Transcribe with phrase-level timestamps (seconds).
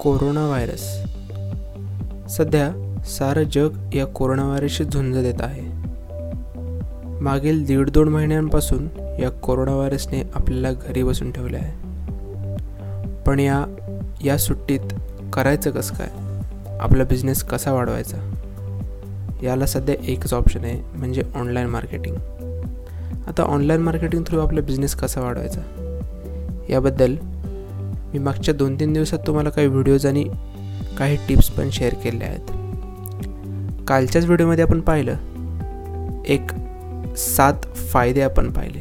[0.00, 0.82] Corona virus
[2.36, 5.62] सध्या सारं जग या कोरोना व्हायरसशी झुंज देत आहे.
[7.20, 8.88] मागील दीड दोन महिन्यांपासून
[9.20, 11.72] या कोरोना व्हायरसने आपल्याला घरी बसून ठेवले आहे.
[13.26, 13.66] पण या
[14.24, 14.80] या सुट्टीत
[15.32, 16.08] करायचं कसं काय?
[16.80, 18.16] आपला बिझनेस कसा वाढवायचा?
[19.42, 22.16] याला सध्या एकच ऑप्शन आहे म्हणजे ऑनलाईन मार्केटिंग
[23.28, 25.60] आता ऑनलाईन मार्केटिंग थ्रू आपला बिझनेस कसा वाढवायचा?
[26.68, 27.16] याबद्दल
[28.12, 30.24] मी मागच्या दोन तीन दिवसात तुम्हाला काही व्हिडिओज आणि
[30.98, 32.50] काही टिप्स पण शेअर केल्या आहेत.
[33.88, 35.16] कालच्याच व्हिडिओमध्ये आपण पाहिलं
[36.26, 36.52] एक
[37.16, 38.80] सात फायदे आपण पाहिले.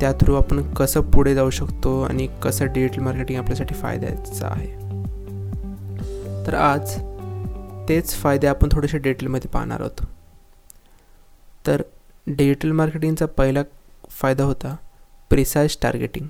[0.00, 4.72] त्या थ्रू आपण कसं पुढे जाऊ शकतो आणि कसं डिजिटल मार्केटिंग आपल्यासाठी फायद्याचं आहे.
[6.46, 6.98] तर आज
[7.88, 10.06] तेच फायदे आपण थोडेसे डिटेलमध्ये पाहणार आहोत.
[11.66, 11.82] तर
[12.26, 13.62] डिजिटल मार्केटिंगचा पहिला
[14.10, 14.76] फायदा होता
[15.30, 16.26] प्रिसाईज टार्गेटिंग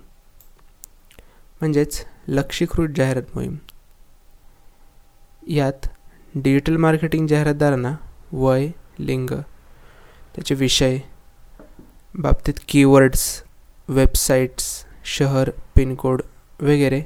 [1.61, 3.57] म्हणजेच लक्षीकृत जाहिरात मोहीम.
[5.49, 5.87] यात
[6.35, 7.95] डिजिटल मार्केटिंग जाहिरातदारांना
[8.33, 9.31] वय लिंग
[10.35, 10.99] त्याचे विषय
[12.15, 13.43] बाबतीत कीवर्ड्स
[13.89, 16.23] वेबसाईट्स शहर पिनकोड
[16.61, 17.03] वगैरे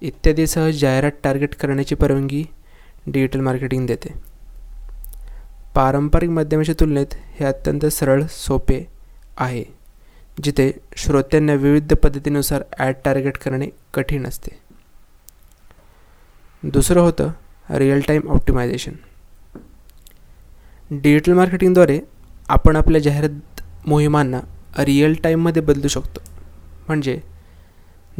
[0.00, 2.44] इत्यादीसह जाहिरात टार्गेट करण्याची परवानगी
[3.06, 4.14] डिजिटल मार्केटिंग देते.
[5.74, 8.84] पारंपरिक माध्यमाच्या तुलनेत हे अत्यंत सरळ सोपे
[9.36, 9.64] आहे.
[10.44, 14.58] जिथे श्रोत्यांना विविध पद्धतीनुसार ॲड टार्गेट करणे कठीण असते.
[16.62, 17.30] दुसरं होतं
[17.68, 18.92] रिअल टाईम ऑप्टिमायझेशन
[20.90, 21.98] डिजिटल मार्केटिंगद्वारे
[22.48, 24.40] आपण आपल्या जाहिरात मोहिमांना
[24.78, 26.20] रिअल टाईममध्ये बदलू शकतो.
[26.88, 27.18] म्हणजे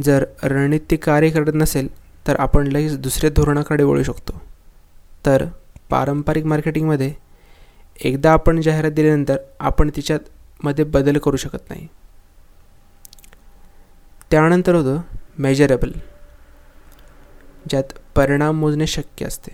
[0.05, 1.87] जर रणनीती कार्य करत नसेल
[2.27, 4.41] तर आपण लगेच दुसऱ्या धोरणाकडे वळू शकतो.
[5.25, 5.45] तर
[5.89, 7.13] पारंपरिक मार्केटिंगमध्ये
[7.99, 11.87] एकदा आपण जाहिरात दिल्यानंतर आपण तिच्यामध्ये बदल करू शकत नाही.
[14.31, 15.01] त्यानंतर होतं
[15.39, 15.91] मेजरेबल
[17.69, 19.51] ज्यात परिणाम मोजणे शक्य असते.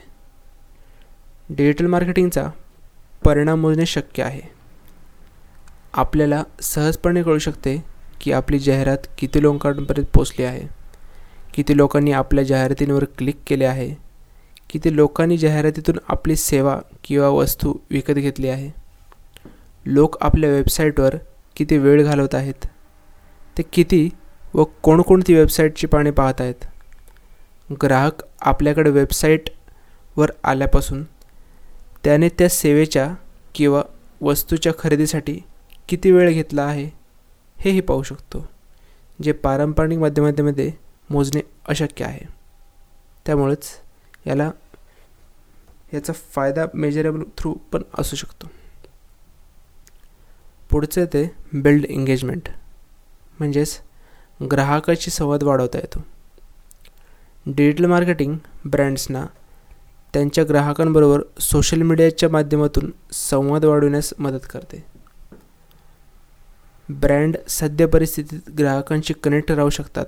[1.50, 2.48] डिजिटल मार्केटिंगचा
[3.26, 4.42] परिणाम मोजणे शक्य आहे.
[5.94, 7.76] आपल्याला सहजपणे कळू शकते
[8.22, 10.68] की आपली जाहिरात किती लोकांपर्यंत पोचली आहे
[11.54, 13.94] किती लोकांनी आपल्या जाहिरातींवर क्लिक केले आहे
[14.70, 18.70] किती लोकांनी जाहिरातीतून आपली सेवा किंवा वस्तू विकत घेतली आहे.
[19.86, 21.16] लोक आपल्या वेबसाईटवर
[21.56, 22.66] किती वेळ घालवत आहेत
[23.58, 24.10] ते किती
[24.56, 26.66] व कोणकोणती वेबसाईटची पाने पाहत आहेत
[27.84, 31.04] ग्राहक आपल्याकडे वेबसाईटवर आल्यापासून
[32.04, 33.14] त्याने त्या सेवेच्या
[33.56, 33.82] किंवा
[34.22, 35.40] वस्तूच्या खरेदीसाठी
[35.90, 36.90] किती वेळ घेतला आहे
[37.58, 38.48] हेही पाहू शकतो
[39.24, 40.72] जे पारंपरिक माध्यमामध्ये
[41.10, 42.26] मोजणे अशक्य आहे.
[43.26, 43.70] त्यामुळेच
[44.28, 44.50] याला
[45.94, 48.48] याचा फायदा मेजरेबल थ्रू पण असू शकतो.
[50.70, 52.50] पुढचं ते बिल्ड एंगेजमेंट
[53.40, 53.80] म्हणजेच
[54.42, 56.04] ग्राहकाशी संवाद वाढवता येतो.
[57.46, 59.26] डिजिटल मार्केटिंग ब्रँड्सना
[60.14, 64.84] त्यांच्या ग्राहकांबरोबर सोशल मीडियाच्या माध्यमातून संवाद वाढवण्यास मदत करते.
[66.90, 70.06] ब्रँड सध्या परिस्थितीत ग्राहकांशी कनेक्ट राहू शकतात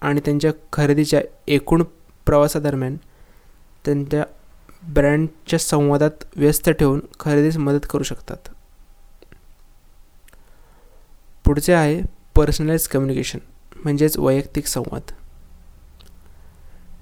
[0.00, 1.82] आणि त्यांच्या खरेदीच्या एकूण
[2.26, 2.96] प्रवासादरम्यान
[3.84, 4.24] त्यांच्या
[4.82, 8.48] ब्रँडच्या संवादात व्यस्त ठेवून खरेदीस मदत करू शकतात.
[11.44, 12.02] पुढचे आहे
[12.34, 13.38] पर्सनलाइज कम्युनिकेशन.
[13.84, 15.02] म्हणजेच वैयक्तिक संवाद.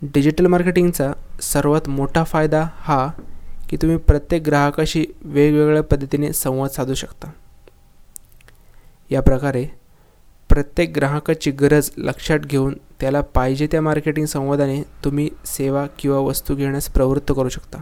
[0.02, 3.10] डिजिटल मार्केटिंगचा सर्वात मोठा फायदा हा
[3.68, 7.30] की तुम्ही प्रत्येक ग्राहकाशी वेगवेगळ्या पद्धतीने संवाद साधू शकता.
[9.10, 9.66] या प्रकारे
[10.48, 16.88] प्रत्येक ग्राहकाची गरज लक्षात घेऊन त्याला पाहिजे त्या मार्केटिंग संवादाने तुम्ही सेवा किंवा वस्तू घेण्यास
[16.88, 17.80] प्रवृत्त करू शकता.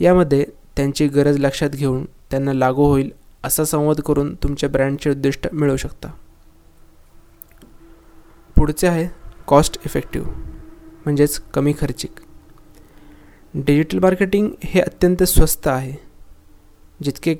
[0.00, 3.12] यामध्ये त्यांची गरज लक्षात घेऊन त्यांना लागू होईल
[3.44, 6.08] असा संवाद करून तुमच्या ब्रँडचे उद्दिष्ट मिळवू शकता.
[8.56, 9.08] पुढचे आहे
[9.46, 10.28] कॉस्ट इफेक्टिव्ह
[11.04, 12.10] म्हणजेच कमी खर्चिक.
[13.54, 15.94] डिजिटल मार्केटिंग हे अत्यंत स्वस्त आहे.
[17.02, 17.34] जितके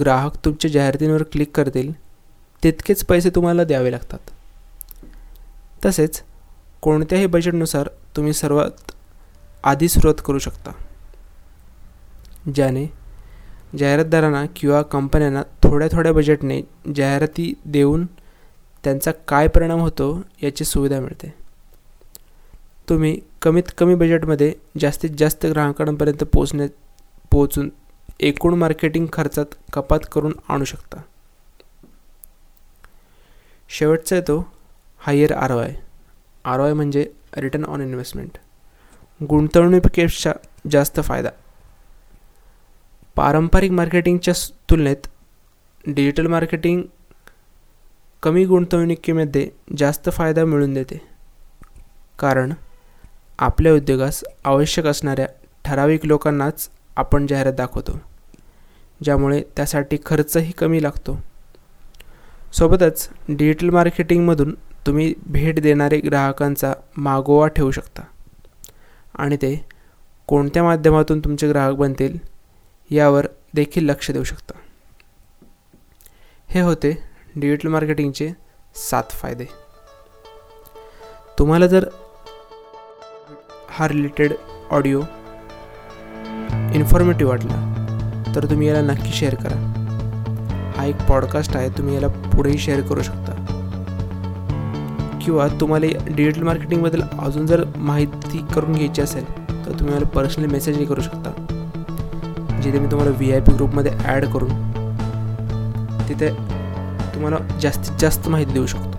[0.00, 1.92] ग्राहक तुमच्या जाहिरातींवर क्लिक करतील
[2.64, 4.18] तितकेच पैसे तुम्हाला द्यावे लागतात.
[5.86, 6.22] तसेच
[6.82, 8.92] कोणत्याही बजेटनुसार तुम्ही सर्वात
[9.64, 10.70] आधी सुरुवात करू शकता.
[12.54, 12.86] ज्याने
[13.78, 16.60] जाहिरातदारांना किंवा कंपन्यांना थोड्या थोड्या बजेटने
[16.96, 18.06] जाहिराती देऊन
[18.84, 21.34] त्यांचा काय परिणाम होतो याची सुविधा मिळते.
[22.88, 26.66] तुम्ही कमीत कमी बजेटमध्ये जास्तीत जास्त ग्राहकांपर्यंत पोचण्या
[27.30, 27.70] पोचून
[28.20, 31.00] एकूण मार्केटिंग खर्चात कपात करून आणू शकता.
[33.68, 34.52] शेवटचा येतो
[34.98, 35.74] higher R I
[36.44, 37.06] R I म्हणजे
[37.36, 38.38] रिटर्न ऑन इन्व्हेस्टमेंट
[39.20, 40.32] गुंतवणुकीपेक्षा
[40.70, 41.30] जास्त फायदा.
[43.16, 44.34] पारंपरिक मार्केटिंगच्या
[44.70, 45.06] तुलनेत
[45.86, 46.82] डिजिटल मार्केटिंग
[48.22, 49.48] कमी गुंतवणुकीमध्ये
[49.78, 51.00] जास्त फायदा मिळून देते.
[52.18, 52.52] कारण
[53.38, 55.26] आपल्या उद्योगास आवश्यक असणाऱ्या
[55.64, 58.00] ठराविक लोकांनाच आपण जाहिरात दाखवतो
[59.04, 61.22] ज्यामुळे त्यासाठी खर्चही कमी लागतो.
[62.52, 64.54] सोबतच डिजिटल मार्केटिंगमधून
[64.86, 68.02] तुम्ही भेट देणारे ग्राहकांचा मागोवा ठेवू शकता.
[69.14, 69.64] आणि ते
[70.26, 72.18] कोणत्या माध्यमातून तुमचे ग्राहक बनतील
[72.90, 74.58] यावर देखील लक्ष देऊ शकता.
[76.46, 78.28] हे होते डिजिटल मार्केटिंगचे
[78.74, 79.44] सात फायदे.
[81.38, 81.84] तुम्हाला जर
[83.70, 84.32] हा रिलेटेड
[84.70, 85.00] ऑडिओ
[86.74, 89.56] इन्फॉर्मेटिव्ह वाटला तर तुम्ही याला नक्की शेअर करा.
[90.76, 93.38] हा एक पॉडकास्ट आहे तुम्ही याला पुढेही शेअर करू शकता.
[95.24, 99.24] किंवा तुम्हाला डिजिटल मार्केटिंगबद्दल अजून जर माहिती करून घ्यायची असेल
[99.66, 101.30] तर तुम्ही मला पर्सनली मेसेजही करू शकता.
[102.62, 104.70] जिथे मी तुम्हाला व्ही आय पी ग्रुपमध्ये ॲड करून
[106.08, 106.30] तिथे
[107.14, 108.91] तुम्हाला जास्तीत जास्त माहिती देऊ शकतो.